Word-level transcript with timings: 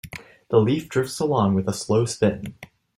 The 0.49 0.57
leaf 0.57 0.89
drifts 0.89 1.19
along 1.19 1.53
with 1.53 1.69
a 1.69 1.73
slow 1.73 2.05
spin. 2.05 2.55